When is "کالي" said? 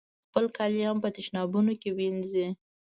0.57-0.81